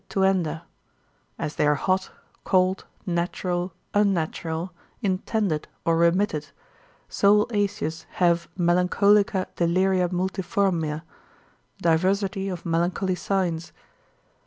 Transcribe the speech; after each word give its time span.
tuenda: 0.09 0.63
as 1.37 1.57
they 1.57 1.67
are 1.67 1.75
hot, 1.75 2.09
cold, 2.43 2.85
natural, 3.05 3.71
unnatural, 3.93 4.73
intended, 5.03 5.67
or 5.85 5.95
remitted, 5.95 6.47
so 7.07 7.35
will 7.35 7.47
Aetius 7.53 8.07
have 8.13 8.49
melancholica 8.57 9.45
deliria 9.57 10.09
multiformia, 10.11 11.03
diversity 11.83 12.49
of 12.49 12.65
melancholy 12.65 13.13
signs. 13.13 13.71